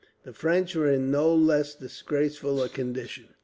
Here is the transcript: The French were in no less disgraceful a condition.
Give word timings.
The 0.23 0.33
French 0.33 0.75
were 0.75 0.89
in 0.91 1.11
no 1.11 1.31
less 1.31 1.75
disgraceful 1.75 2.63
a 2.63 2.69
condition. 2.69 3.35